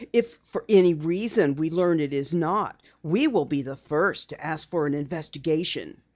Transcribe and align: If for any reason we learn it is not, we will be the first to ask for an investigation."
If 0.11 0.39
for 0.41 0.65
any 0.67 0.95
reason 0.95 1.53
we 1.53 1.69
learn 1.69 1.99
it 1.99 2.11
is 2.11 2.33
not, 2.33 2.81
we 3.03 3.27
will 3.27 3.45
be 3.45 3.61
the 3.61 3.75
first 3.77 4.29
to 4.29 4.43
ask 4.43 4.67
for 4.67 4.87
an 4.87 4.95
investigation." 4.95 5.95